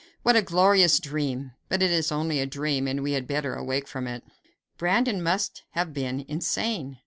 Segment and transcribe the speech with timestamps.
[0.23, 1.51] What a glorious dream!
[1.69, 4.23] but it is only a dream, and we had better awake from it."
[4.75, 6.97] Brandon must have been insane!